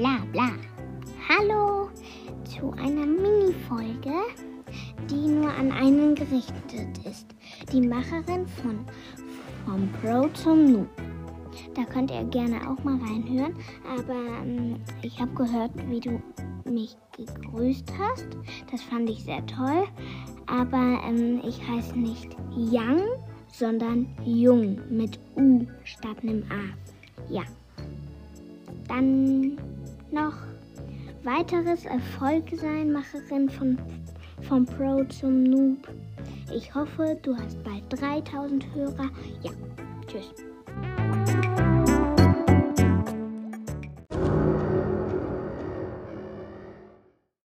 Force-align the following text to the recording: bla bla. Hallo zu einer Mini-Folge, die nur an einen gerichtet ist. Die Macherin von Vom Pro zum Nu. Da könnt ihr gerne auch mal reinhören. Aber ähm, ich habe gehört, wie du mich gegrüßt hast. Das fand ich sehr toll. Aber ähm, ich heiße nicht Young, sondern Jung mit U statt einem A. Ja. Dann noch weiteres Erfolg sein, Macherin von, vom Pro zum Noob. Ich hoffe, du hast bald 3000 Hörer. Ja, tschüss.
bla 0.00 0.16
bla. 0.32 0.48
Hallo 1.28 1.90
zu 2.44 2.72
einer 2.72 3.04
Mini-Folge, 3.04 4.14
die 5.10 5.26
nur 5.28 5.52
an 5.52 5.70
einen 5.72 6.14
gerichtet 6.14 7.04
ist. 7.04 7.26
Die 7.70 7.82
Macherin 7.82 8.46
von 8.46 8.78
Vom 9.66 9.90
Pro 10.00 10.26
zum 10.28 10.72
Nu. 10.72 10.86
Da 11.74 11.84
könnt 11.84 12.10
ihr 12.10 12.24
gerne 12.24 12.56
auch 12.66 12.82
mal 12.82 12.98
reinhören. 12.98 13.54
Aber 13.94 14.42
ähm, 14.42 14.76
ich 15.02 15.20
habe 15.20 15.34
gehört, 15.34 15.72
wie 15.90 16.00
du 16.00 16.22
mich 16.64 16.96
gegrüßt 17.18 17.92
hast. 17.98 18.26
Das 18.70 18.80
fand 18.80 19.10
ich 19.10 19.22
sehr 19.24 19.44
toll. 19.44 19.86
Aber 20.46 20.98
ähm, 21.06 21.42
ich 21.46 21.60
heiße 21.68 21.98
nicht 21.98 22.34
Young, 22.56 23.02
sondern 23.52 24.06
Jung 24.24 24.78
mit 24.88 25.18
U 25.36 25.66
statt 25.84 26.16
einem 26.22 26.42
A. 26.44 27.30
Ja. 27.30 27.42
Dann 28.88 29.58
noch 30.12 30.34
weiteres 31.22 31.84
Erfolg 31.84 32.44
sein, 32.56 32.92
Macherin 32.92 33.48
von, 33.48 33.78
vom 34.42 34.64
Pro 34.64 35.04
zum 35.04 35.42
Noob. 35.44 35.88
Ich 36.54 36.74
hoffe, 36.74 37.18
du 37.22 37.36
hast 37.36 37.62
bald 37.62 37.84
3000 37.90 38.74
Hörer. 38.74 39.10
Ja, 39.42 39.50
tschüss. 40.06 40.34